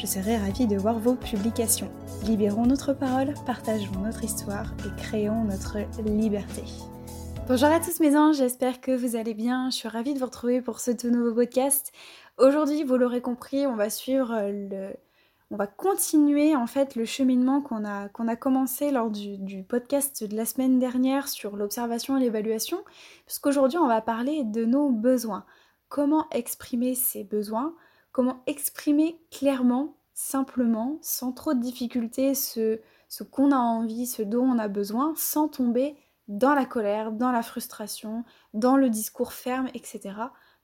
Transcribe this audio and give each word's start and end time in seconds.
Je 0.00 0.06
serai 0.06 0.38
ravie 0.38 0.66
de 0.66 0.78
voir 0.78 0.98
vos 0.98 1.14
publications. 1.14 1.92
Libérons 2.24 2.64
notre 2.64 2.94
parole, 2.94 3.34
partageons 3.44 4.00
notre 4.00 4.24
histoire 4.24 4.72
et 4.86 4.98
créons 4.98 5.44
notre 5.44 5.76
liberté. 6.08 6.62
Bonjour 7.46 7.68
à 7.68 7.80
tous 7.80 8.00
mes 8.00 8.16
anges, 8.16 8.38
j'espère 8.38 8.80
que 8.80 8.96
vous 8.96 9.14
allez 9.14 9.34
bien. 9.34 9.68
Je 9.68 9.76
suis 9.76 9.88
ravie 9.88 10.14
de 10.14 10.18
vous 10.18 10.24
retrouver 10.24 10.62
pour 10.62 10.80
ce 10.80 10.90
tout 10.90 11.10
nouveau 11.10 11.34
podcast. 11.34 11.92
Aujourd'hui, 12.38 12.82
vous 12.82 12.96
l'aurez 12.96 13.20
compris, 13.20 13.66
on 13.66 13.76
va 13.76 13.90
suivre 13.90 14.34
on 15.50 15.56
va 15.56 15.66
continuer 15.66 16.56
en 16.56 16.66
fait 16.66 16.96
le 16.96 17.04
cheminement 17.04 17.60
qu'on 17.60 17.84
a, 17.84 18.08
qu'on 18.08 18.26
a 18.26 18.36
commencé 18.36 18.92
lors 18.92 19.10
du, 19.10 19.64
podcast 19.64 20.24
de 20.24 20.34
la 20.34 20.46
semaine 20.46 20.78
dernière 20.78 21.28
sur 21.28 21.56
l'observation 21.56 22.16
et 22.16 22.20
l'évaluation, 22.20 22.82
puisqu'aujourd'hui 23.26 23.76
on 23.76 23.86
va 23.86 24.00
parler 24.00 24.44
de 24.44 24.64
nos 24.64 24.88
besoins. 24.88 25.44
Comment 25.90 26.26
exprimer 26.30 26.94
ces 26.94 27.22
besoins, 27.22 27.74
comment 28.12 28.42
exprimer 28.46 29.20
clairement, 29.30 29.96
simplement, 30.14 30.98
sans 31.02 31.32
trop 31.32 31.54
de 31.54 31.60
difficultés, 31.60 32.34
ce, 32.34 32.78
qu'on 33.30 33.52
a 33.52 33.56
envie, 33.56 34.06
ce 34.06 34.22
dont 34.22 34.44
on 34.44 34.58
a 34.58 34.68
besoin, 34.68 35.14
sans 35.16 35.48
tomber 35.48 35.96
dans 36.28 36.54
la 36.54 36.64
colère, 36.64 37.12
dans 37.12 37.32
la 37.32 37.42
frustration, 37.42 38.24
dans 38.54 38.76
le 38.76 38.90
discours 38.90 39.32
ferme, 39.32 39.68
etc. 39.74 40.00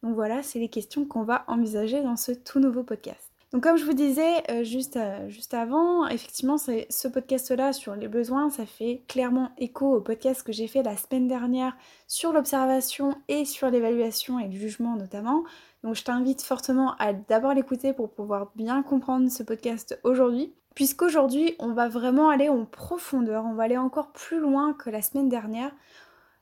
Donc 0.03 0.15
voilà, 0.15 0.43
c'est 0.43 0.59
les 0.59 0.69
questions 0.69 1.05
qu'on 1.05 1.25
va 1.25 1.45
envisager 1.49 2.03
dans 2.03 2.17
ce 2.17 2.33
tout 2.33 2.61
nouveau 2.61 2.85
podcast. 2.85 3.33
Donc 3.53 3.63
comme 3.63 3.77
je 3.77 3.85
vous 3.85 3.95
disais 3.95 4.43
euh, 4.51 4.65
juste, 4.65 4.97
euh, 4.97 5.29
juste 5.29 5.55
avant, 5.55 6.07
effectivement 6.09 6.59
ce 6.59 7.09
podcast-là 7.09 7.73
sur 7.73 7.95
les 7.95 8.09
besoins, 8.09 8.51
ça 8.51 8.67
fait 8.67 9.03
clairement 9.07 9.51
écho 9.57 9.95
au 9.95 10.01
podcast 10.01 10.43
que 10.43 10.53
j'ai 10.53 10.67
fait 10.67 10.83
la 10.83 10.97
semaine 10.97 11.29
dernière 11.29 11.77
sur 12.09 12.33
l'observation 12.33 13.15
et 13.29 13.45
sur 13.45 13.71
l'évaluation 13.71 14.41
et 14.41 14.49
le 14.49 14.59
jugement 14.59 14.97
notamment. 14.97 15.45
Donc 15.87 15.95
je 15.95 16.03
t'invite 16.03 16.43
fortement 16.43 16.97
à 16.97 17.13
d'abord 17.13 17.55
l'écouter 17.55 17.93
pour 17.93 18.11
pouvoir 18.11 18.51
bien 18.57 18.83
comprendre 18.83 19.31
ce 19.31 19.45
podcast 19.45 19.97
aujourd'hui. 20.03 20.53
Puisqu'aujourd'hui 20.75 21.55
on 21.61 21.75
va 21.75 21.89
vraiment 21.89 22.29
aller 22.29 22.49
en 22.49 22.65
profondeur, 22.65 23.45
on 23.45 23.55
va 23.55 23.63
aller 23.63 23.79
encore 23.79 24.11
plus 24.11 24.41
loin 24.41 24.73
que 24.73 24.91
la 24.91 25.01
semaine 25.01 25.29
dernière. 25.29 25.71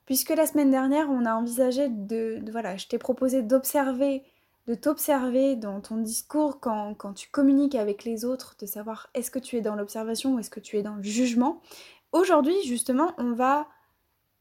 Puisque 0.06 0.30
la 0.30 0.46
semaine 0.46 0.70
dernière 0.70 1.10
on 1.10 1.26
a 1.26 1.34
envisagé 1.34 1.90
de 1.90 2.42
voilà, 2.50 2.78
je 2.78 2.86
t'ai 2.86 2.96
proposé 2.96 3.42
d'observer 3.42 4.22
de 4.66 4.72
t'observer 4.72 5.56
dans 5.56 5.82
ton 5.82 5.98
discours 5.98 6.58
quand, 6.58 6.96
tu 7.14 7.28
communiques 7.28 7.74
avec 7.74 8.04
les 8.04 8.24
autres, 8.24 8.56
de 8.58 8.64
savoir 8.64 9.10
est-ce 9.12 9.30
que 9.30 9.38
tu 9.38 9.58
es 9.58 9.60
dans 9.60 9.76
l'observation 9.76 10.36
ou 10.36 10.38
est-ce 10.38 10.48
que 10.48 10.58
tu 10.60 10.78
es 10.78 10.82
dans 10.82 10.94
le 10.94 11.02
jugement. 11.02 11.60
Aujourd'hui, 12.12 12.56
justement, 12.64 13.12
on 13.18 13.32
va, 13.32 13.68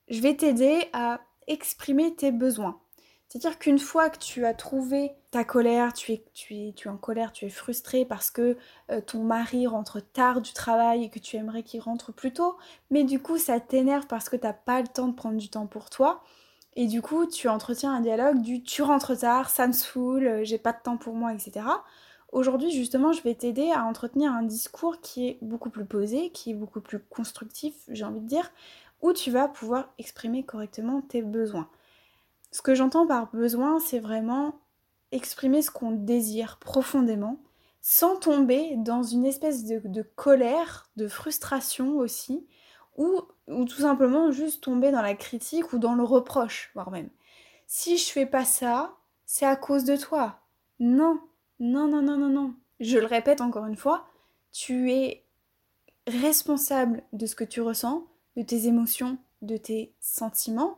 je 0.07 0.21
vais 0.21 0.37
t'aider 0.37 0.85
à 0.93 1.19
exprimer 1.47 2.15
tes 2.15 2.31
besoins. 2.31 2.79
C'est-à-dire 3.33 3.57
qu'une 3.57 3.79
fois 3.79 4.11
que 4.11 4.19
tu 4.19 4.45
as 4.45 4.53
trouvé 4.53 5.13
ta 5.31 5.43
colère, 5.43 5.93
tu 5.93 6.11
es, 6.11 6.23
tu 6.35 6.71
tu 6.75 6.87
es 6.87 6.91
en 6.91 6.97
colère, 6.97 7.31
tu 7.31 7.45
es 7.45 7.49
frustré 7.49 8.05
parce 8.05 8.29
que 8.29 8.57
euh, 8.91 9.01
ton 9.01 9.23
mari 9.23 9.65
rentre 9.65 10.01
tard 10.01 10.39
du 10.39 10.53
travail 10.53 11.05
et 11.05 11.09
que 11.09 11.17
tu 11.17 11.37
aimerais 11.37 11.63
qu'il 11.63 11.81
rentre 11.81 12.13
plus 12.13 12.31
tôt, 12.31 12.57
mais 12.91 13.03
du 13.03 13.19
coup 13.19 13.39
ça 13.39 13.59
t'énerve 13.59 14.05
parce 14.05 14.29
que 14.29 14.35
tu 14.35 14.43
n'as 14.43 14.53
pas 14.53 14.81
le 14.81 14.87
temps 14.87 15.07
de 15.07 15.15
prendre 15.15 15.37
du 15.37 15.49
temps 15.49 15.65
pour 15.65 15.89
toi, 15.89 16.21
et 16.75 16.85
du 16.85 17.01
coup, 17.01 17.25
tu 17.25 17.47
entretiens 17.49 17.91
un 17.91 18.01
dialogue 18.01 18.39
du 18.39 18.61
tu 18.61 18.83
rentres 18.83 19.17
tard, 19.17 19.49
ça 19.49 19.65
me 19.65 19.73
saoule, 19.73 20.27
euh, 20.27 20.43
j'ai 20.43 20.59
pas 20.59 20.71
de 20.71 20.81
temps 20.83 20.97
pour 20.97 21.15
moi, 21.15 21.33
etc. 21.33 21.65
Aujourd'hui, 22.31 22.69
justement, 22.69 23.13
je 23.13 23.23
vais 23.23 23.33
t'aider 23.33 23.71
à 23.71 23.83
entretenir 23.83 24.31
un 24.31 24.43
discours 24.43 25.01
qui 25.01 25.27
est 25.27 25.37
beaucoup 25.41 25.71
plus 25.71 25.85
posé, 25.85 26.29
qui 26.29 26.51
est 26.51 26.55
beaucoup 26.55 26.81
plus 26.81 26.99
constructif, 26.99 27.73
j'ai 27.87 28.05
envie 28.05 28.21
de 28.21 28.27
dire, 28.27 28.51
où 29.01 29.11
tu 29.11 29.31
vas 29.31 29.47
pouvoir 29.47 29.89
exprimer 29.97 30.43
correctement 30.43 31.01
tes 31.01 31.23
besoins. 31.23 31.67
Ce 32.53 32.61
que 32.61 32.75
j'entends 32.75 33.07
par 33.07 33.31
besoin, 33.31 33.79
c'est 33.79 33.97
vraiment 33.99 34.59
exprimer 35.11 35.63
ce 35.63 35.71
qu'on 35.71 35.91
désire 35.91 36.59
profondément, 36.59 37.39
sans 37.81 38.15
tomber 38.15 38.75
dans 38.77 39.01
une 39.01 39.25
espèce 39.25 39.65
de, 39.65 40.01
colère, 40.15 40.87
de 40.95 41.07
frustration 41.07 41.97
aussi, 41.97 42.45
ou, 42.95 43.21
ou 43.47 43.65
tout 43.65 43.81
simplement 43.81 44.31
juste 44.31 44.63
tomber 44.63 44.91
dans 44.91 45.01
la 45.01 45.15
critique 45.15 45.73
ou 45.73 45.79
dans 45.79 45.95
le 45.95 46.03
reproche, 46.03 46.69
voire 46.75 46.91
même. 46.91 47.09
Si 47.65 47.97
je 47.97 48.11
fais 48.11 48.27
pas 48.27 48.45
ça, 48.45 48.93
c'est 49.25 49.47
à 49.47 49.55
cause 49.55 49.83
de 49.83 49.97
toi. 49.97 50.39
Non, 50.79 51.19
non, 51.59 51.87
non, 51.87 52.03
non, 52.03 52.17
non, 52.17 52.29
non. 52.29 52.53
Je 52.79 52.99
le 52.99 53.07
répète 53.07 53.41
encore 53.41 53.65
une 53.65 53.75
fois, 53.75 54.05
tu 54.51 54.91
es 54.91 55.23
responsable 56.05 57.01
de 57.13 57.25
ce 57.25 57.35
que 57.35 57.43
tu 57.43 57.61
ressens, 57.61 58.05
de 58.37 58.43
tes 58.43 58.67
émotions, 58.67 59.17
de 59.41 59.57
tes 59.57 59.95
sentiments, 59.99 60.77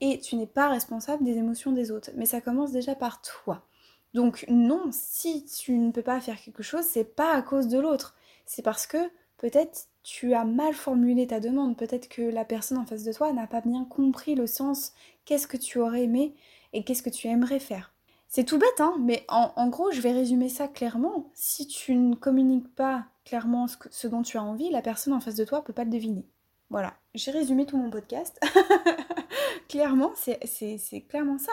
et 0.00 0.20
tu 0.20 0.36
n'es 0.36 0.46
pas 0.46 0.68
responsable 0.68 1.24
des 1.24 1.38
émotions 1.38 1.72
des 1.72 1.90
autres. 1.90 2.10
Mais 2.16 2.26
ça 2.26 2.40
commence 2.40 2.72
déjà 2.72 2.94
par 2.94 3.22
toi. 3.22 3.66
Donc 4.14 4.44
non, 4.48 4.88
si 4.92 5.44
tu 5.44 5.72
ne 5.72 5.90
peux 5.90 6.02
pas 6.02 6.20
faire 6.20 6.40
quelque 6.40 6.62
chose, 6.62 6.84
c'est 6.84 7.16
pas 7.16 7.34
à 7.34 7.42
cause 7.42 7.68
de 7.68 7.78
l'autre. 7.78 8.14
C'est 8.46 8.62
parce 8.62 8.86
que 8.86 8.98
peut-être 9.36 9.88
tu 10.02 10.34
as 10.34 10.44
mal 10.44 10.72
formulé 10.72 11.26
ta 11.26 11.40
demande, 11.40 11.76
peut-être 11.76 12.08
que 12.08 12.22
la 12.22 12.44
personne 12.44 12.78
en 12.78 12.86
face 12.86 13.04
de 13.04 13.12
toi 13.12 13.32
n'a 13.32 13.46
pas 13.46 13.60
bien 13.60 13.84
compris 13.84 14.34
le 14.34 14.46
sens, 14.46 14.92
qu'est-ce 15.24 15.48
que 15.48 15.56
tu 15.56 15.80
aurais 15.80 16.04
aimé 16.04 16.34
et 16.72 16.84
qu'est-ce 16.84 17.02
que 17.02 17.10
tu 17.10 17.26
aimerais 17.26 17.58
faire? 17.58 17.92
C'est 18.28 18.44
tout 18.44 18.58
bête, 18.58 18.80
hein, 18.80 18.94
mais 19.00 19.24
en, 19.28 19.68
gros, 19.68 19.90
je 19.92 20.00
vais 20.00 20.12
résumer 20.12 20.48
ça 20.48 20.68
clairement. 20.68 21.30
Si 21.34 21.66
tu 21.66 21.94
ne 21.94 22.14
communiques 22.14 22.74
pas 22.74 23.06
clairement 23.24 23.66
ce, 23.90 24.08
dont 24.08 24.22
tu 24.22 24.36
as 24.36 24.42
envie, 24.42 24.70
la 24.70 24.82
personne 24.82 25.12
en 25.12 25.20
face 25.20 25.36
de 25.36 25.44
toi 25.44 25.62
peut 25.64 25.72
pas 25.72 25.84
le 25.84 25.90
deviner. 25.90 26.26
Voilà, 26.70 26.94
j'ai 27.14 27.30
résumé 27.30 27.66
tout 27.66 27.76
mon 27.76 27.90
podcast. 27.90 28.40
clairement, 29.68 30.12
c'est 30.14 31.06
clairement 31.08 31.38
ça. 31.38 31.52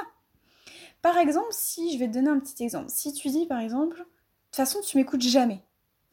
Par 1.01 1.17
exemple, 1.17 1.49
si 1.51 1.93
je 1.93 1.99
vais 1.99 2.07
te 2.07 2.13
donner 2.13 2.29
un 2.29 2.39
petit 2.39 2.63
exemple, 2.63 2.89
si 2.89 3.13
tu 3.13 3.29
dis 3.29 3.45
par 3.45 3.59
exemple, 3.59 3.97
de 3.97 4.03
toute 4.03 4.55
façon, 4.55 4.81
tu 4.81 4.97
m'écoutes 4.97 5.21
jamais 5.21 5.63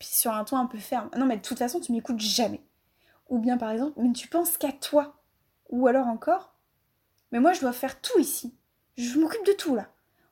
puis 0.01 0.09
sur 0.09 0.33
un 0.33 0.43
ton 0.45 0.57
un 0.57 0.67
peu 0.67 0.79
ferme. 0.79 1.11
Non, 1.17 1.27
mais 1.27 1.37
de 1.37 1.43
toute 1.43 1.59
façon, 1.59 1.79
tu 1.79 1.93
m'écoutes 1.93 2.19
jamais. 2.19 2.63
Ou 3.29 3.39
bien 3.39 3.57
par 3.57 3.71
exemple, 3.71 4.01
mais 4.01 4.13
tu 4.13 4.27
penses 4.27 4.57
qu'à 4.59 4.73
toi. 4.73 5.23
Ou 5.69 5.87
alors 5.87 6.09
encore, 6.09 6.57
mais 7.31 7.39
moi 7.39 7.53
je 7.53 7.61
dois 7.61 7.73
faire 7.73 8.01
tout 8.01 8.19
ici. 8.19 8.53
Je 8.97 9.21
m'occupe 9.21 9.47
de 9.47 9.53
tout 9.53 9.77
là. 9.77 9.89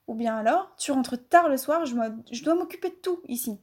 Ou 0.09 0.15
bien 0.15 0.37
alors, 0.37 0.75
tu 0.77 0.91
rentres 0.91 1.29
tard 1.29 1.49
le 1.49 1.57
soir, 1.57 1.87
je, 1.87 1.95
je 2.33 2.43
dois 2.43 2.57
m'occuper 2.57 2.89
de 2.89 2.95
tout 2.95 3.21
ici. 3.29 3.61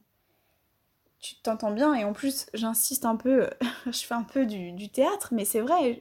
Tu 1.18 1.34
t'entends 1.42 1.72
bien 1.72 1.92
et 1.92 2.04
en 2.04 2.12
plus, 2.14 2.46
j'insiste 2.54 3.04
un 3.04 3.16
peu, 3.16 3.50
je 3.86 4.06
fais 4.06 4.14
un 4.14 4.22
peu 4.22 4.46
du, 4.46 4.88
théâtre, 4.88 5.34
mais 5.34 5.44
c'est 5.44 5.60
vrai, 5.60 6.00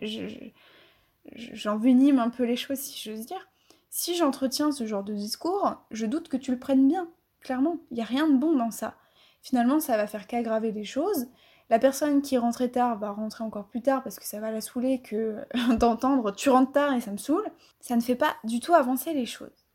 j'envenime 1.34 2.20
un 2.20 2.30
peu 2.30 2.44
les 2.44 2.56
choses 2.56 2.80
si 2.80 3.10
j'ose 3.10 3.26
dire. 3.26 3.48
Si 3.90 4.16
j'entretiens 4.16 4.72
ce 4.72 4.86
genre 4.86 5.04
de 5.04 5.14
discours, 5.14 5.76
je 5.92 6.06
doute 6.06 6.28
que 6.28 6.38
tu 6.38 6.52
le 6.52 6.60
prennes 6.60 6.88
bien, 6.88 7.08
clairement. 7.42 7.78
Il 7.92 7.96
n'y 7.96 8.02
a 8.02 8.06
rien 8.06 8.28
de 8.28 8.38
bon 8.38 8.54
dans 8.54 8.72
ça 8.72 8.96
finalement 9.46 9.80
ça 9.80 9.96
va 9.96 10.08
faire 10.08 10.28
qu'aggraver 10.28 10.72
les 10.72 10.84
choses. 10.84 11.28
La 11.70 11.80
personne 11.80 12.22
qui 12.22 12.38
rentrait 12.38 12.70
tard 12.70 12.98
va 12.98 13.12
rentrer 13.12 13.44
encore 13.44 13.66
plus 13.66 13.82
tard 13.82 14.04
parce 14.04 14.20
que 14.20 14.26
ça 14.26 14.40
va 14.40 14.52
la 14.52 14.60
saouler 14.60 15.02
que 15.02 15.38
d'entendre 15.80 16.32
tu 16.32 16.50
rentres 16.50 16.72
tard 16.72 16.94
et 16.94 17.02
ça 17.02 17.12
me 17.12 17.18
saoule. 17.18 17.46
Ça 17.80 17.96
ne 17.96 18.02
fait 18.02 18.16
pas 18.16 18.36
du 18.44 18.60
tout 18.60 18.74
avancer 18.74 19.14
les 19.14 19.28
choses. 19.28 19.66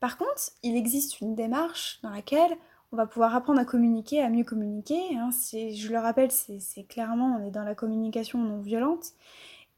Par 0.00 0.16
contre, 0.16 0.52
il 0.62 0.74
existe 0.74 1.20
une 1.20 1.34
démarche 1.34 2.00
dans 2.02 2.10
laquelle 2.10 2.56
on 2.92 2.96
va 2.96 3.06
pouvoir 3.06 3.34
apprendre 3.34 3.60
à 3.60 3.64
communiquer, 3.64 4.22
à 4.22 4.30
mieux 4.30 4.44
communiquer. 4.44 5.16
Hein. 5.16 5.30
je 5.52 5.92
le 5.92 5.98
rappelle, 5.98 6.30
c'est 6.30 6.84
clairement, 6.84 7.38
on 7.38 7.46
est 7.46 7.50
dans 7.50 7.64
la 7.64 7.74
communication 7.74 8.38
non 8.38 8.60
violente. 8.60 9.12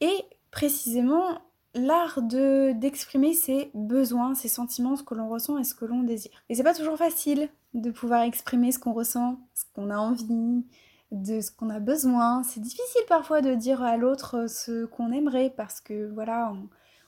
Et 0.00 0.25
précisément, 0.54 1.40
l'art 1.74 2.22
de 2.22 2.72
d'exprimer 2.72 3.34
ses 3.34 3.72
besoins, 3.74 4.36
ses 4.36 4.48
sentiments, 4.48 4.94
ce 4.94 5.02
que 5.02 5.14
l'on 5.14 5.28
ressent 5.28 5.58
et 5.58 5.64
ce 5.64 5.74
que 5.74 5.84
l'on 5.84 6.04
désire. 6.04 6.30
Et 6.48 6.54
c'est 6.54 6.62
pas 6.62 6.74
toujours 6.74 6.96
facile 6.96 7.48
de 7.74 7.90
pouvoir 7.90 8.22
exprimer 8.22 8.70
ce 8.70 8.78
qu'on 8.78 8.92
ressent, 8.92 9.40
ce 9.52 9.64
qu'on 9.74 9.90
a 9.90 9.98
envie, 9.98 10.64
de 11.10 11.40
ce 11.40 11.50
qu'on 11.50 11.70
a 11.70 11.80
besoin. 11.80 12.44
C'est 12.44 12.60
difficile 12.60 13.02
parfois 13.08 13.42
de 13.42 13.54
dire 13.54 13.82
à 13.82 13.96
l'autre 13.96 14.48
ce 14.48 14.84
qu'on 14.84 15.10
aimerait 15.10 15.52
parce 15.56 15.80
que 15.80 16.08
voilà, 16.14 16.54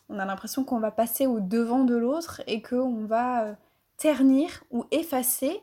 on, 0.08 0.18
a 0.18 0.24
l'impression 0.24 0.64
qu'on 0.64 0.80
va 0.80 0.90
passer 0.90 1.26
au 1.26 1.38
devant 1.38 1.84
de 1.84 1.94
l'autre 1.94 2.42
et 2.48 2.62
qu'on 2.62 3.04
va 3.04 3.44
euh, 3.44 3.54
ternir 3.96 4.64
ou 4.72 4.84
effacer 4.90 5.62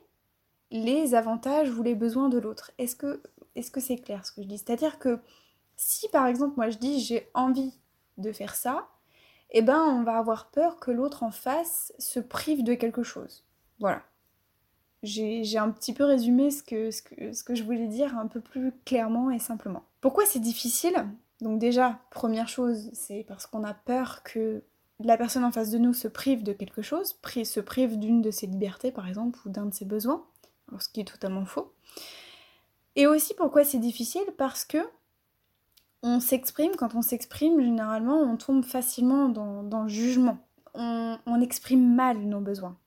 les 0.71 1.15
avantages 1.15 1.69
ou 1.69 1.83
les 1.83 1.95
besoins 1.95 2.29
de 2.29 2.39
l'autre. 2.39 2.71
Est-ce 2.77 2.95
que 2.95 3.21
est-ce 3.55 3.69
que 3.71 3.81
c'est 3.81 3.97
clair 3.97 4.25
ce 4.25 4.31
que 4.31 4.41
je 4.41 4.47
dis? 4.47 4.57
C'est-à-dire 4.57 4.97
que 4.99 5.19
si 5.75 6.09
par 6.09 6.27
exemple 6.27 6.53
moi 6.57 6.69
je 6.69 6.77
dis 6.77 6.99
j'ai 6.99 7.29
envie 7.33 7.73
de 8.17 8.31
faire 8.31 8.55
ça, 8.55 8.87
eh 9.51 9.61
ben 9.61 9.79
on 9.79 10.03
va 10.03 10.17
avoir 10.17 10.49
peur 10.49 10.79
que 10.79 10.91
l'autre 10.91 11.23
en 11.23 11.31
face 11.31 11.93
se 11.99 12.19
prive 12.19 12.63
de 12.63 12.73
quelque 12.73 13.03
chose. 13.03 13.43
Voilà. 13.79 14.01
J'ai 15.03 15.57
un 15.57 15.69
petit 15.69 15.93
peu 15.93 16.05
résumé 16.05 16.49
ce 16.49 16.63
que, 16.63 16.89
ce, 16.89 17.01
que, 17.01 17.33
ce 17.33 17.43
que 17.43 17.55
je 17.55 17.63
voulais 17.63 17.87
dire 17.87 18.17
un 18.17 18.27
peu 18.27 18.39
plus 18.39 18.71
clairement 18.85 19.31
et 19.31 19.39
simplement. 19.39 19.83
Pourquoi 19.99 20.25
c'est 20.25 20.39
difficile? 20.39 21.05
Donc 21.41 21.59
déjà, 21.59 21.99
première 22.09 22.47
chose, 22.47 22.89
c'est 22.93 23.25
parce 23.27 23.45
qu'on 23.45 23.65
a 23.65 23.73
peur 23.73 24.23
que 24.23 24.63
la 25.01 25.17
personne 25.17 25.43
en 25.43 25.51
face 25.51 25.71
de 25.71 25.77
nous 25.77 25.93
se 25.93 26.07
prive 26.07 26.43
de 26.43 26.53
quelque 26.53 26.81
chose, 26.81 27.17
se 27.43 27.59
prive 27.59 27.99
d'une 27.99 28.21
de 28.21 28.31
ses 28.31 28.47
libertés 28.47 28.91
par 28.91 29.07
exemple, 29.07 29.39
ou 29.45 29.49
d'un 29.49 29.65
de 29.65 29.73
ses 29.73 29.85
besoins, 29.85 30.25
ce 30.79 30.87
qui 30.87 31.01
est 31.01 31.11
totalement 31.11 31.45
faux. 31.45 31.73
Et 32.95 33.07
aussi 33.07 33.33
pourquoi 33.33 33.65
c'est 33.65 33.79
difficile? 33.79 34.25
Parce 34.37 34.63
que 34.63 34.77
on 36.03 36.19
s'exprime, 36.19 36.75
quand 36.75 36.95
on 36.95 37.01
s'exprime, 37.01 37.61
généralement 37.61 38.19
on 38.19 38.37
tombe 38.37 38.63
facilement 38.65 39.29
dans, 39.29 39.83
le 39.83 39.89
jugement. 39.89 40.37
On, 40.75 41.41
exprime 41.41 41.95
mal 41.95 42.17
nos 42.19 42.39
besoins. 42.39 42.77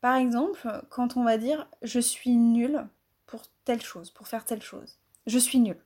Par 0.00 0.16
exemple, 0.16 0.68
quand 0.90 1.16
on 1.16 1.24
va 1.24 1.36
dire 1.36 1.68
je 1.82 2.00
suis 2.00 2.36
nul 2.36 2.86
pour 3.26 3.42
telle 3.64 3.82
chose, 3.82 4.10
pour 4.10 4.28
faire 4.28 4.44
telle 4.44 4.62
chose. 4.62 4.98
Je 5.26 5.38
suis 5.38 5.60
nul. 5.60 5.76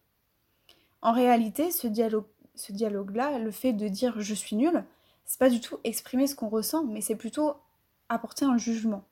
En 1.01 1.13
réalité, 1.13 1.71
ce 1.71 1.89
dialogue 1.89 2.27
ce 2.55 2.73
dialogue-là, 2.73 3.39
le 3.39 3.51
fait 3.51 3.73
de 3.73 3.89
dire 3.89 4.21
je 4.21 4.35
suis 4.35 4.57
nul, 4.57 4.85
c'est 5.25 5.39
pas 5.39 5.49
du 5.49 5.61
tout 5.61 5.79
exprimer 5.85 6.27
ce 6.27 6.35
qu'on 6.35 6.49
ressent, 6.49 6.85
mais 6.85 7.01
c'est 7.01 7.17
plutôt 7.17 7.55
apporter 8.09 8.45
un 8.45 8.59
jugement. 8.59 9.05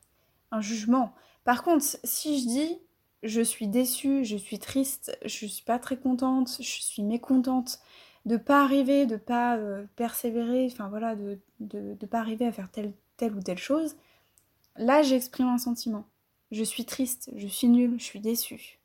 Un 0.50 0.60
jugement. 0.60 1.14
Par 1.44 1.62
contre, 1.62 1.84
si 2.04 2.40
je 2.40 2.46
dis 2.46 2.78
je 3.22 3.40
suis 3.40 3.68
déçue, 3.68 4.24
je 4.24 4.36
suis 4.36 4.58
triste, 4.58 5.16
je 5.24 5.46
suis 5.46 5.62
pas 5.62 5.78
très 5.78 5.98
contente, 5.98 6.56
je 6.60 6.82
suis 6.82 7.02
mécontente 7.02 7.80
de 8.26 8.36
pas 8.36 8.62
arriver, 8.62 9.06
de 9.06 9.16
pas 9.16 9.56
euh, 9.56 9.84
persévérer, 9.96 10.68
enfin 10.70 10.88
voilà, 10.88 11.16
de, 11.16 11.38
de, 11.60 12.06
pas 12.06 12.20
arriver 12.20 12.46
à 12.46 12.52
faire 12.52 12.70
telle, 12.70 12.94
ou 13.34 13.40
telle 13.42 13.58
chose, 13.58 13.96
là 14.76 15.02
j'exprime 15.02 15.48
un 15.48 15.58
sentiment. 15.58 16.04
Je 16.50 16.64
suis 16.64 16.84
triste, 16.84 17.30
je 17.36 17.46
suis 17.46 17.68
nulle, 17.68 17.98
je 17.98 18.04
suis 18.04 18.20
déçue. 18.20 18.78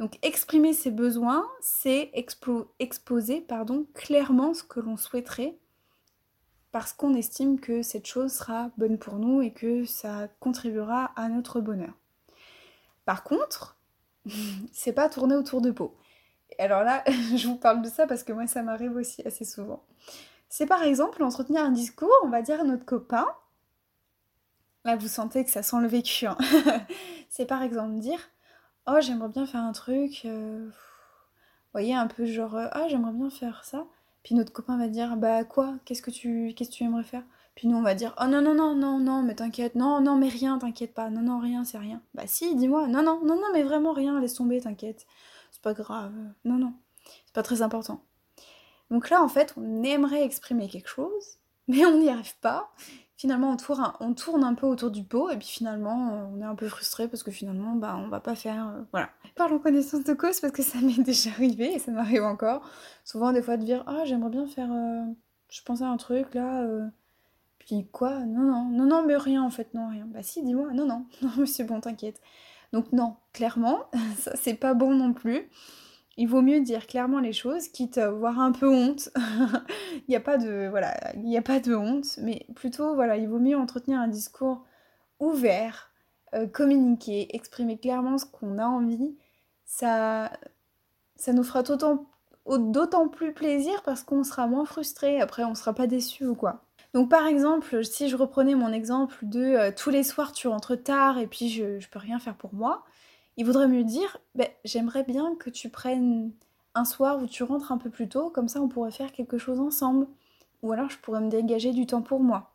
Donc 0.00 0.18
exprimer 0.22 0.72
ses 0.72 0.90
besoins, 0.90 1.46
c'est 1.60 2.10
exposer 2.14 3.46
clairement 3.94 4.54
ce 4.54 4.64
que 4.64 4.80
l'on 4.80 4.96
souhaiterait 4.96 5.56
parce 6.72 6.92
qu'on 6.92 7.14
estime 7.14 7.60
que 7.60 7.82
cette 7.82 8.06
chose 8.06 8.32
sera 8.32 8.72
bonne 8.76 8.98
pour 8.98 9.14
nous 9.20 9.40
et 9.40 9.52
que 9.52 9.84
ça 9.84 10.26
contribuera 10.40 11.12
à 11.14 11.28
notre 11.28 11.60
bonheur. 11.60 11.94
Par 13.04 13.24
contre, 13.24 13.76
c'est 14.72 14.92
pas 14.92 15.08
tourner 15.08 15.34
autour 15.34 15.60
de 15.60 15.70
peau. 15.70 15.94
Alors 16.58 16.82
là, 16.82 17.02
je 17.36 17.46
vous 17.46 17.56
parle 17.56 17.82
de 17.82 17.88
ça 17.88 18.06
parce 18.06 18.22
que 18.22 18.32
moi 18.32 18.46
ça 18.46 18.62
m'arrive 18.62 18.96
aussi 18.96 19.22
assez 19.26 19.44
souvent. 19.44 19.84
C'est 20.48 20.66
par 20.66 20.82
exemple 20.82 21.22
entretenir 21.22 21.62
un 21.62 21.70
discours, 21.70 22.12
on 22.22 22.28
va 22.28 22.42
dire 22.42 22.60
à 22.60 22.64
notre 22.64 22.84
copain. 22.84 23.26
Là, 24.84 24.96
vous 24.96 25.08
sentez 25.08 25.44
que 25.44 25.50
ça 25.50 25.62
sent 25.62 25.80
le 25.80 25.88
vécu. 25.88 26.26
Hein. 26.26 26.36
c'est 27.30 27.46
par 27.46 27.62
exemple 27.62 27.98
dire 27.98 28.20
Oh, 28.86 29.00
j'aimerais 29.00 29.30
bien 29.30 29.46
faire 29.46 29.62
un 29.62 29.72
truc. 29.72 30.22
Euh, 30.26 30.66
vous 30.66 31.72
voyez, 31.72 31.94
un 31.94 32.06
peu 32.06 32.26
genre 32.26 32.56
oh, 32.76 32.86
j'aimerais 32.88 33.12
bien 33.12 33.30
faire 33.30 33.64
ça. 33.64 33.86
Puis 34.22 34.34
notre 34.34 34.52
copain 34.52 34.76
va 34.78 34.88
dire 34.88 35.16
Bah 35.16 35.44
quoi? 35.44 35.74
Qu'est-ce 35.84 36.02
que 36.02 36.10
qu'est-ce 36.52 36.70
que 36.70 36.74
tu 36.74 36.84
aimerais 36.84 37.02
faire? 37.02 37.24
Puis 37.54 37.68
nous 37.68 37.76
on 37.76 37.82
va 37.82 37.94
dire 37.94 38.14
Oh 38.20 38.26
non 38.26 38.42
non 38.42 38.54
non 38.54 38.74
non 38.74 38.98
non 38.98 39.22
mais 39.22 39.34
t'inquiète 39.34 39.74
non 39.76 40.00
non 40.00 40.16
mais 40.16 40.28
rien 40.28 40.58
t'inquiète 40.58 40.92
pas 40.92 41.08
non 41.10 41.22
non 41.22 41.38
rien 41.38 41.64
c'est 41.64 41.78
rien 41.78 42.02
bah 42.14 42.24
si 42.26 42.56
dis-moi 42.56 42.88
non 42.88 43.02
non 43.02 43.20
non 43.24 43.36
non 43.36 43.52
mais 43.52 43.62
vraiment 43.62 43.92
rien 43.92 44.20
laisse 44.20 44.34
tomber 44.34 44.60
t'inquiète. 44.60 45.06
C'est 45.52 45.62
pas 45.62 45.74
grave. 45.74 46.12
Non 46.44 46.56
non 46.56 46.74
c'est 47.26 47.34
pas 47.34 47.42
très 47.42 47.62
important 47.62 48.02
donc 48.90 49.10
là 49.10 49.22
en 49.22 49.28
fait 49.28 49.54
on 49.56 49.82
aimerait 49.82 50.24
exprimer 50.24 50.68
quelque 50.68 50.88
chose 50.88 51.38
mais 51.68 51.84
on 51.86 51.98
n'y 51.98 52.08
arrive 52.10 52.36
pas. 52.40 52.72
Finalement 53.16 53.50
on 53.52 53.56
tourne, 53.56 53.80
un, 53.80 53.94
on 54.00 54.12
tourne 54.12 54.44
un 54.44 54.54
peu 54.54 54.66
autour 54.66 54.90
du 54.90 55.04
pot 55.04 55.30
et 55.30 55.36
puis 55.38 55.46
finalement 55.46 56.28
on 56.34 56.40
est 56.40 56.44
un 56.44 56.56
peu 56.56 56.68
frustré 56.68 57.08
parce 57.08 57.22
que 57.22 57.30
finalement 57.30 57.74
bah 57.76 57.96
on 57.98 58.08
va 58.08 58.20
pas 58.20 58.34
faire 58.34 58.68
euh, 58.68 58.82
voilà. 58.90 59.08
Parle 59.36 59.54
en 59.54 59.58
connaissance 59.58 60.04
de 60.04 60.12
cause 60.14 60.40
parce 60.40 60.52
que 60.52 60.62
ça 60.62 60.78
m'est 60.80 61.02
déjà 61.02 61.30
arrivé 61.30 61.74
et 61.74 61.78
ça 61.78 61.92
m'arrive 61.92 62.24
encore. 62.24 62.68
Souvent 63.04 63.32
des 63.32 63.40
fois 63.40 63.56
de 63.56 63.64
dire 63.64 63.84
ah 63.86 64.04
j'aimerais 64.04 64.30
bien 64.30 64.46
faire 64.46 64.70
euh, 64.70 65.04
je 65.48 65.62
pensais 65.62 65.84
à 65.84 65.88
un 65.88 65.96
truc 65.96 66.34
là 66.34 66.62
euh, 66.62 66.84
puis 67.66 67.86
quoi? 67.92 68.20
Non 68.20 68.42
non 68.42 68.64
non 68.70 68.84
non 68.86 69.04
mais 69.06 69.16
rien 69.16 69.42
en 69.42 69.50
fait 69.50 69.74
non 69.74 69.88
rien 69.88 70.06
bah 70.06 70.22
si 70.22 70.42
dis-moi 70.42 70.72
non 70.72 70.86
non 70.86 71.06
non 71.22 71.46
c'est 71.46 71.64
bon 71.64 71.80
t'inquiète 71.80 72.20
donc 72.72 72.92
non 72.92 73.16
clairement 73.32 73.84
ça 74.18 74.32
c'est 74.36 74.54
pas 74.54 74.74
bon 74.74 74.94
non 74.94 75.12
plus 75.12 75.48
il 76.16 76.28
vaut 76.28 76.42
mieux 76.42 76.60
dire 76.60 76.86
clairement 76.86 77.18
les 77.18 77.32
choses, 77.32 77.68
quitte 77.68 77.98
à 77.98 78.06
avoir 78.06 78.38
un 78.38 78.52
peu 78.52 78.68
honte. 78.68 79.10
il 79.92 80.04
n'y 80.08 80.16
a 80.16 80.20
pas 80.20 80.38
de 80.38 80.68
voilà, 80.68 80.94
il 81.14 81.24
n'y 81.24 81.36
a 81.36 81.42
pas 81.42 81.60
de 81.60 81.74
honte, 81.74 82.18
mais 82.18 82.46
plutôt 82.54 82.94
voilà, 82.94 83.16
il 83.16 83.28
vaut 83.28 83.40
mieux 83.40 83.56
entretenir 83.56 83.98
un 83.98 84.08
discours 84.08 84.64
ouvert, 85.18 85.90
euh, 86.34 86.46
communiquer, 86.46 87.34
exprimer 87.34 87.78
clairement 87.78 88.18
ce 88.18 88.26
qu'on 88.26 88.58
a 88.58 88.66
envie. 88.66 89.16
Ça, 89.64 90.30
ça 91.16 91.32
nous 91.32 91.42
fera 91.44 91.62
d'autant 91.62 93.08
plus 93.08 93.32
plaisir 93.34 93.82
parce 93.82 94.02
qu'on 94.04 94.24
sera 94.24 94.46
moins 94.46 94.64
frustré. 94.64 95.20
Après, 95.20 95.44
on 95.44 95.54
sera 95.54 95.74
pas 95.74 95.86
déçu 95.86 96.26
ou 96.26 96.34
quoi. 96.36 96.63
Donc 96.94 97.10
par 97.10 97.26
exemple, 97.26 97.84
si 97.84 98.08
je 98.08 98.16
reprenais 98.16 98.54
mon 98.54 98.72
exemple 98.72 99.16
de 99.22 99.40
euh, 99.40 99.72
tous 99.76 99.90
les 99.90 100.04
soirs 100.04 100.32
tu 100.32 100.48
rentres 100.48 100.80
tard 100.80 101.18
et 101.18 101.26
puis 101.26 101.48
je, 101.48 101.80
je 101.80 101.88
peux 101.88 101.98
rien 101.98 102.18
faire 102.20 102.36
pour 102.36 102.54
moi, 102.54 102.84
il 103.36 103.44
voudrait 103.44 103.68
mieux 103.68 103.84
dire 103.84 104.18
ben, 104.34 104.46
J'aimerais 104.64 105.02
bien 105.02 105.34
que 105.34 105.50
tu 105.50 105.68
prennes 105.68 106.32
un 106.74 106.84
soir 106.84 107.20
où 107.20 107.26
tu 107.26 107.42
rentres 107.42 107.72
un 107.72 107.78
peu 107.78 107.90
plus 107.90 108.08
tôt, 108.08 108.30
comme 108.30 108.48
ça 108.48 108.60
on 108.60 108.68
pourrait 108.68 108.92
faire 108.92 109.12
quelque 109.12 109.38
chose 109.38 109.60
ensemble. 109.60 110.06
Ou 110.62 110.72
alors 110.72 110.88
je 110.88 110.98
pourrais 110.98 111.20
me 111.20 111.30
dégager 111.30 111.72
du 111.72 111.86
temps 111.86 112.02
pour 112.02 112.20
moi. 112.20 112.54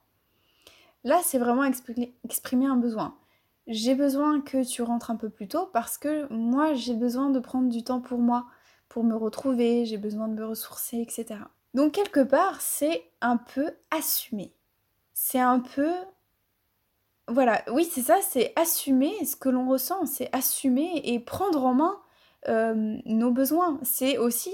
Là, 1.03 1.19
c'est 1.23 1.37
vraiment 1.37 1.63
exprimer 1.63 2.65
un 2.65 2.75
besoin. 2.75 3.15
J'ai 3.67 3.95
besoin 3.95 4.41
que 4.41 4.63
tu 4.67 4.81
rentres 4.81 5.11
un 5.11 5.15
peu 5.15 5.29
plus 5.29 5.47
tôt 5.47 5.69
parce 5.71 5.97
que 5.97 6.31
moi, 6.33 6.73
j'ai 6.73 6.95
besoin 6.95 7.29
de 7.29 7.39
prendre 7.39 7.69
du 7.69 7.83
temps 7.83 8.01
pour 8.01 8.19
moi, 8.19 8.45
pour 8.89 9.03
me 9.03 9.15
retrouver, 9.15 9.85
j'ai 9.85 9.97
besoin 9.97 10.27
de 10.27 10.33
me 10.33 10.45
ressourcer, 10.45 10.97
etc. 10.97 11.39
Donc 11.73 11.93
quelque 11.93 12.21
part, 12.21 12.61
c'est 12.61 13.11
un 13.21 13.37
peu 13.37 13.71
assumé. 13.91 14.53
C'est 15.13 15.39
un 15.39 15.59
peu 15.59 15.91
voilà, 17.29 17.63
oui, 17.71 17.85
c'est 17.85 18.01
ça, 18.01 18.17
c'est 18.27 18.53
assumer 18.55 19.23
ce 19.23 19.35
que 19.35 19.49
l'on 19.49 19.69
ressent, 19.69 20.07
c'est 20.07 20.33
assumer 20.35 21.01
et 21.03 21.19
prendre 21.19 21.63
en 21.63 21.75
main 21.75 22.01
euh, 22.47 22.97
nos 23.05 23.31
besoins. 23.31 23.79
C'est 23.83 24.17
aussi, 24.17 24.53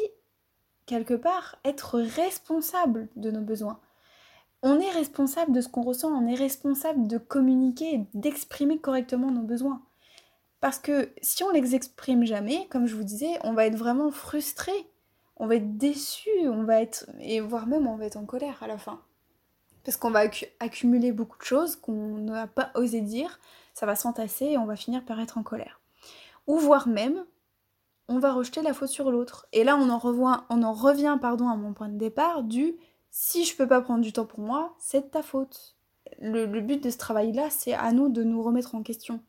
quelque 0.85 1.13
part, 1.13 1.57
être 1.63 1.99
responsable 1.99 3.07
de 3.15 3.31
nos 3.31 3.41
besoins. 3.41 3.79
On 4.61 4.79
est 4.79 4.91
responsable 4.91 5.53
de 5.53 5.61
ce 5.61 5.69
qu'on 5.69 5.83
ressent, 5.83 6.09
on 6.09 6.27
est 6.27 6.35
responsable 6.35 7.07
de 7.07 7.17
communiquer, 7.17 8.07
d'exprimer 8.13 8.79
correctement 8.79 9.31
nos 9.31 9.43
besoins. 9.43 9.81
Parce 10.59 10.79
que 10.79 11.09
si 11.21 11.43
on 11.43 11.51
les 11.51 11.75
exprime 11.75 12.25
jamais, 12.25 12.67
comme 12.69 12.87
je 12.87 12.95
vous 12.95 13.03
disais, 13.03 13.39
on 13.43 13.53
va 13.53 13.67
être 13.67 13.77
vraiment 13.77 14.11
frustré, 14.11 14.73
on 15.37 15.47
va 15.47 15.55
être 15.55 15.77
déçu, 15.77 16.29
on 16.47 16.63
va 16.63 16.81
être, 16.81 17.09
et 17.19 17.39
voire 17.41 17.67
même 17.67 17.87
on 17.87 17.95
va 17.95 18.05
être 18.05 18.17
en 18.17 18.25
colère 18.25 18.61
à 18.61 18.67
la 18.67 18.77
fin 18.77 19.01
parce 19.85 19.97
qu'on 19.97 20.09
va 20.09 20.23
accumuler 20.59 21.11
beaucoup 21.11 21.37
de 21.37 21.43
choses 21.43 21.75
qu'on 21.75 22.17
n'a 22.17 22.47
pas 22.47 22.71
osé 22.73 23.01
dire, 23.01 23.39
ça 23.73 23.85
va 23.85 23.95
s'entasser 23.95 24.45
et 24.45 24.57
on 24.57 24.65
va 24.65 24.75
finir 24.75 25.05
par 25.05 25.19
être 25.19 25.37
en 25.37 25.43
colère. 25.43 25.79
Ou 26.47 26.57
voire 26.57 26.87
même, 26.87 27.23
on 28.07 28.17
va 28.17 28.33
rejeter 28.33 28.63
la 28.63 28.73
faute 28.73 28.89
sur 28.89 29.11
l'autre. 29.11 29.47
Et 29.53 29.63
là, 29.63 29.77
on 29.77 29.89
en, 29.89 30.45
on 30.49 30.63
en 30.63 30.73
revient 30.73 31.17
pardon, 31.21 31.47
à 31.49 31.55
mon 31.55 31.73
point 31.73 31.89
de 31.89 31.97
départ 31.97 32.43
du 32.43 32.75
si 33.11 33.45
je 33.45 33.55
peux 33.55 33.67
pas 33.67 33.79
prendre 33.79 34.01
du 34.01 34.11
temps 34.11 34.25
pour 34.25 34.39
moi, 34.39 34.75
c'est 34.79 35.01
de 35.01 35.05
ta 35.05 35.21
faute. 35.21 35.75
Le 36.19 36.45
but 36.61 36.83
de 36.83 36.89
ce 36.89 36.97
travail-là, 36.97 37.49
c'est 37.49 37.73
à 37.73 37.91
nous 37.91 38.09
de 38.09 38.23
nous 38.23 38.41
remettre 38.41 38.75
en 38.75 38.83
question. 38.83 39.21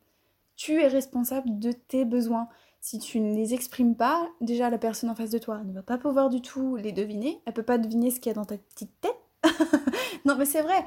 Tu 0.55 0.81
es 0.81 0.87
responsable 0.87 1.59
de 1.59 1.71
tes 1.71 2.03
besoins. 2.03 2.49
Si 2.79 2.99
tu 2.99 3.19
ne 3.19 3.35
les 3.35 3.53
exprimes 3.53 3.95
pas, 3.95 4.29
déjà 4.39 4.69
la 4.69 4.77
personne 4.77 5.09
en 5.09 5.15
face 5.15 5.31
de 5.31 5.39
toi 5.39 5.61
ne 5.63 5.73
va 5.73 5.81
pas 5.81 5.97
pouvoir 5.97 6.29
du 6.29 6.41
tout 6.41 6.75
les 6.77 6.91
deviner. 6.91 7.41
Elle 7.45 7.53
peut 7.53 7.63
pas 7.63 7.77
deviner 7.77 8.11
ce 8.11 8.19
qu'il 8.19 8.29
y 8.29 8.31
a 8.31 8.35
dans 8.35 8.45
ta 8.45 8.57
petite 8.57 8.91
tête 9.01 9.17
non, 10.25 10.35
mais 10.35 10.45
c'est 10.45 10.61
vrai. 10.61 10.85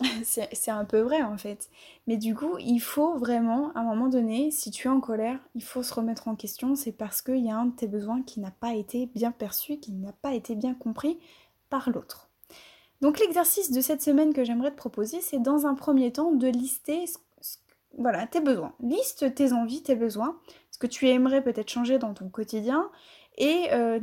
C'est 0.24 0.70
un 0.70 0.84
peu 0.84 1.00
vrai 1.00 1.22
en 1.22 1.38
fait. 1.38 1.70
Mais 2.06 2.16
du 2.16 2.34
coup, 2.34 2.58
il 2.58 2.80
faut 2.80 3.16
vraiment, 3.16 3.70
à 3.74 3.80
un 3.80 3.84
moment 3.84 4.08
donné, 4.08 4.50
si 4.50 4.70
tu 4.70 4.88
es 4.88 4.90
en 4.90 5.00
colère, 5.00 5.38
il 5.54 5.62
faut 5.62 5.82
se 5.82 5.94
remettre 5.94 6.28
en 6.28 6.34
question. 6.34 6.74
C'est 6.74 6.92
parce 6.92 7.22
qu'il 7.22 7.44
y 7.44 7.50
a 7.50 7.56
un 7.56 7.66
de 7.66 7.76
tes 7.76 7.86
besoins 7.86 8.22
qui 8.22 8.40
n'a 8.40 8.50
pas 8.50 8.74
été 8.74 9.06
bien 9.14 9.30
perçu, 9.30 9.78
qui 9.78 9.92
n'a 9.92 10.12
pas 10.12 10.34
été 10.34 10.56
bien 10.56 10.74
compris 10.74 11.18
par 11.70 11.90
l'autre. 11.90 12.28
Donc 13.00 13.20
l'exercice 13.20 13.70
de 13.70 13.80
cette 13.80 14.02
semaine 14.02 14.32
que 14.32 14.44
j'aimerais 14.44 14.70
te 14.70 14.76
proposer, 14.76 15.20
c'est 15.20 15.40
dans 15.40 15.66
un 15.66 15.74
premier 15.74 16.12
temps 16.12 16.32
de 16.32 16.48
lister 16.48 17.04
voilà, 17.96 18.26
tes 18.26 18.40
besoins. 18.40 18.72
Liste 18.80 19.34
tes 19.34 19.52
envies, 19.52 19.82
tes 19.82 19.94
besoins, 19.94 20.36
ce 20.74 20.78
que 20.80 20.88
tu 20.88 21.08
aimerais 21.08 21.40
peut-être 21.40 21.70
changer 21.70 22.00
dans 22.00 22.14
ton 22.14 22.28
quotidien 22.28 22.90
et 23.38 23.68
euh, 23.70 24.00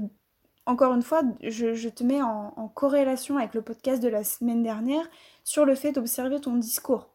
encore 0.66 0.94
une 0.94 1.02
fois, 1.02 1.22
je, 1.42 1.90
te 1.90 2.02
mets 2.02 2.22
en, 2.22 2.72
corrélation 2.74 3.38
avec 3.38 3.54
le 3.56 3.62
podcast 3.62 4.02
de 4.02 4.08
la 4.08 4.24
semaine 4.24 4.64
dernière 4.64 5.06
sur 5.44 5.66
le 5.66 5.76
fait 5.76 5.92
d'observer 5.92 6.40
ton 6.40 6.56
discours. 6.56 7.10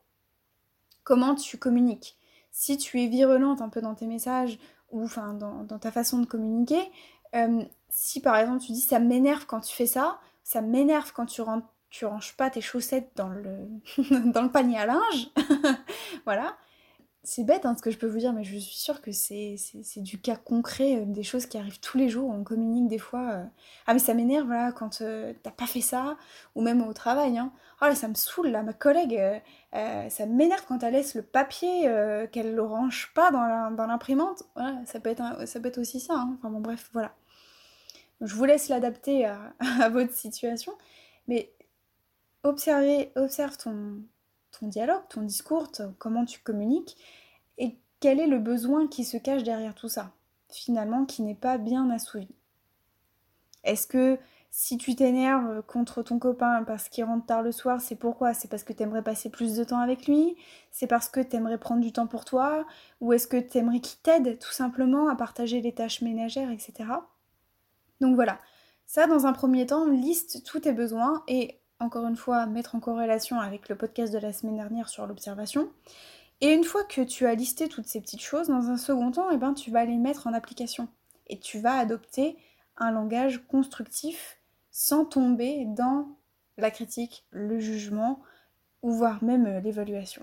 Comment 1.04 1.34
tu 1.34 1.56
communiques. 1.56 2.18
Si 2.50 2.76
tu 2.76 3.00
es 3.00 3.06
virulente 3.06 3.62
un 3.62 3.70
peu 3.70 3.80
dans 3.80 3.94
tes 3.94 4.06
messages 4.06 4.58
ou 4.90 5.02
enfin 5.02 5.32
dans, 5.32 5.78
ta 5.78 5.90
façon 5.90 6.18
de 6.18 6.26
communiquer, 6.26 6.90
euh, 7.34 7.64
si 7.88 8.20
par 8.20 8.36
exemple 8.36 8.62
tu 8.62 8.72
dis 8.72 8.82
ça 8.82 8.98
m'énerve 8.98 9.46
quand 9.46 9.60
tu 9.60 9.74
fais 9.74 9.86
ça, 9.86 10.20
ça 10.44 10.60
m'énerve 10.60 11.14
quand 11.14 11.24
tu, 11.24 11.40
rentres, 11.40 11.66
tu 11.88 12.04
ranges 12.04 12.36
pas 12.36 12.50
tes 12.50 12.60
chaussettes 12.60 13.10
dans 13.16 13.30
le, 13.30 13.70
dans 14.32 14.42
le 14.42 14.50
panier 14.50 14.76
à 14.76 14.84
linge, 14.84 15.30
voilà, 16.26 16.58
c'est 17.26 17.42
bête 17.42 17.66
hein, 17.66 17.74
ce 17.76 17.82
que 17.82 17.90
je 17.90 17.98
peux 17.98 18.06
vous 18.06 18.18
dire, 18.18 18.32
mais 18.32 18.44
je 18.44 18.56
suis 18.56 18.76
sûre 18.76 19.02
que 19.02 19.10
c'est 19.10 19.56
du 19.96 20.20
cas 20.20 20.36
concret, 20.36 20.98
euh, 20.98 21.04
des 21.06 21.24
choses 21.24 21.46
qui 21.46 21.58
arrivent 21.58 21.80
tous 21.80 21.98
les 21.98 22.08
jours. 22.08 22.30
On 22.30 22.44
communique 22.44 22.86
des 22.86 22.98
fois. 22.98 23.30
Euh, 23.32 23.44
ah, 23.86 23.94
mais 23.94 23.98
ça 23.98 24.14
m'énerve 24.14 24.46
voilà, 24.46 24.70
quand 24.70 25.00
euh, 25.02 25.32
t'as 25.42 25.50
pas 25.50 25.66
fait 25.66 25.80
ça, 25.80 26.16
ou 26.54 26.62
même 26.62 26.86
au 26.86 26.92
travail. 26.92 27.36
Hein. 27.36 27.52
Oh 27.82 27.86
là, 27.86 27.96
ça 27.96 28.06
me 28.06 28.14
saoule 28.14 28.48
là, 28.48 28.62
ma 28.62 28.72
collègue, 28.72 29.20
ça 29.72 30.24
m'énerve 30.26 30.64
quand 30.66 30.82
elle 30.82 30.94
laisse 30.94 31.14
le 31.14 31.22
papier, 31.22 31.82
qu'elle 32.32 32.54
le 32.54 32.62
range 32.62 33.12
pas 33.14 33.30
dans 33.30 33.86
l'imprimante. 33.86 34.44
Voilà, 34.54 34.76
ça, 34.86 35.00
peut 35.00 35.10
être 35.10 35.46
ça 35.46 35.60
peut 35.60 35.72
aussi 35.76 36.00
ça. 36.00 36.14
Hein. 36.14 36.36
Enfin 36.38 36.50
bon, 36.50 36.60
bref, 36.60 36.88
voilà. 36.92 37.12
Je 38.22 38.34
vous 38.34 38.44
laisse 38.46 38.68
l'adapter 38.68 39.26
à, 39.26 39.52
à, 39.80 39.88
votre 39.90 40.14
situation, 40.14 40.72
mais 41.28 41.52
observez, 42.44 43.12
observe 43.16 43.58
ton, 43.58 44.00
ton 44.58 44.68
dialogue, 44.68 45.02
ton 45.08 45.22
discours, 45.22 45.70
comment 45.98 46.24
tu 46.24 46.40
communiques, 46.40 46.96
et 47.58 47.78
quel 48.00 48.20
est 48.20 48.26
le 48.26 48.38
besoin 48.38 48.88
qui 48.88 49.04
se 49.04 49.16
cache 49.16 49.42
derrière 49.42 49.74
tout 49.74 49.88
ça, 49.88 50.12
finalement, 50.48 51.04
qui 51.04 51.22
n'est 51.22 51.34
pas 51.34 51.58
bien 51.58 51.90
assouvi. 51.90 52.28
Est-ce 53.64 53.86
que 53.86 54.18
si 54.50 54.78
tu 54.78 54.94
t'énerves 54.94 55.62
contre 55.66 56.02
ton 56.02 56.18
copain 56.18 56.62
parce 56.64 56.88
qu'il 56.88 57.04
rentre 57.04 57.26
tard 57.26 57.42
le 57.42 57.52
soir, 57.52 57.80
c'est 57.80 57.96
pourquoi? 57.96 58.32
C'est 58.32 58.48
parce 58.48 58.62
que 58.62 58.72
tu 58.72 58.82
aimerais 58.82 59.02
passer 59.02 59.28
plus 59.28 59.56
de 59.56 59.64
temps 59.64 59.80
avec 59.80 60.06
lui? 60.06 60.36
C'est 60.70 60.86
parce 60.86 61.08
que 61.08 61.20
tu 61.20 61.36
aimerais 61.36 61.58
prendre 61.58 61.82
du 61.82 61.92
temps 61.92 62.06
pour 62.06 62.24
toi? 62.24 62.64
Ou 63.00 63.12
est-ce 63.12 63.26
que 63.26 63.36
tu 63.36 63.58
aimerais 63.58 63.80
qu'il 63.80 63.98
t'aide 64.00 64.38
tout 64.38 64.52
simplement 64.52 65.08
à 65.08 65.16
partager 65.16 65.60
les 65.60 65.74
tâches 65.74 66.00
ménagères, 66.00 66.50
etc. 66.50 66.88
Donc 68.00 68.14
voilà, 68.14 68.38
ça 68.86 69.06
dans 69.06 69.26
un 69.26 69.32
premier 69.32 69.66
temps, 69.66 69.86
liste 69.86 70.44
tous 70.44 70.60
tes 70.60 70.72
besoins 70.72 71.22
et 71.28 71.60
encore 71.80 72.06
une 72.06 72.16
fois, 72.16 72.46
mettre 72.46 72.74
en 72.74 72.80
corrélation 72.80 73.38
avec 73.38 73.68
le 73.68 73.76
podcast 73.76 74.12
de 74.12 74.18
la 74.18 74.32
semaine 74.32 74.56
dernière 74.56 74.88
sur 74.88 75.06
l'observation. 75.06 75.70
Et 76.40 76.52
une 76.52 76.64
fois 76.64 76.84
que 76.84 77.00
tu 77.00 77.26
as 77.26 77.34
listé 77.34 77.68
toutes 77.68 77.86
ces 77.86 78.00
petites 78.00 78.22
choses, 78.22 78.48
dans 78.48 78.68
un 78.68 78.76
second 78.76 79.10
temps, 79.10 79.30
eh 79.30 79.36
ben, 79.36 79.54
tu 79.54 79.70
vas 79.70 79.84
les 79.84 79.96
mettre 79.96 80.26
en 80.26 80.32
application. 80.32 80.88
Et 81.28 81.38
tu 81.38 81.58
vas 81.58 81.78
adopter 81.78 82.36
un 82.76 82.90
langage 82.90 83.46
constructif 83.48 84.38
sans 84.70 85.04
tomber 85.04 85.64
dans 85.66 86.08
la 86.58 86.70
critique, 86.70 87.24
le 87.30 87.58
jugement, 87.58 88.20
ou 88.82 88.90
voire 88.90 89.22
même 89.24 89.46
euh, 89.46 89.60
l'évaluation. 89.60 90.22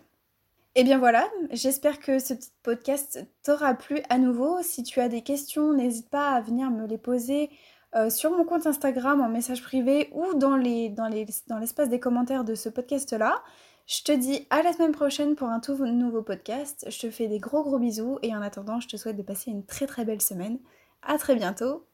Et 0.75 0.81
eh 0.81 0.83
bien 0.83 0.97
voilà, 0.97 1.29
j'espère 1.51 1.99
que 1.99 2.17
ce 2.17 2.33
petit 2.33 2.51
podcast 2.63 3.27
t'aura 3.43 3.75
plu 3.75 3.99
à 4.09 4.17
nouveau. 4.17 4.57
Si 4.63 4.81
tu 4.81 4.99
as 4.99 5.07
des 5.07 5.21
questions, 5.21 5.71
n'hésite 5.71 6.09
pas 6.09 6.31
à 6.31 6.41
venir 6.41 6.71
me 6.71 6.87
les 6.87 6.97
poser 6.97 7.51
euh, 7.95 8.09
sur 8.09 8.31
mon 8.31 8.43
compte 8.43 8.65
Instagram 8.65 9.21
en 9.21 9.29
message 9.29 9.61
privé 9.61 10.09
ou 10.13 10.33
dans 10.35 10.57
l'espace 10.57 11.89
des 11.89 11.99
commentaires 11.99 12.43
de 12.43 12.55
ce 12.55 12.69
podcast-là. 12.69 13.43
Je 13.85 14.01
te 14.03 14.11
dis 14.11 14.47
à 14.49 14.63
la 14.63 14.71
semaine 14.73 14.93
prochaine 14.93 15.35
pour 15.35 15.49
un 15.49 15.59
tout 15.59 15.75
nouveau 15.85 16.21
podcast. 16.21 16.85
Je 16.89 16.99
te 16.99 17.09
fais 17.09 17.27
des 17.27 17.39
gros 17.39 17.63
gros 17.63 17.79
bisous 17.79 18.17
et 18.21 18.33
en 18.35 18.41
attendant, 18.41 18.79
je 18.79 18.87
te 18.87 18.97
souhaite 18.97 19.17
de 19.17 19.23
passer 19.23 19.51
une 19.51 19.65
très 19.65 19.87
très 19.87 20.05
belle 20.05 20.21
semaine. 20.21 20.59
À 21.01 21.17
très 21.17 21.35
bientôt. 21.35 21.85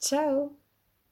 Ciao 0.00 0.61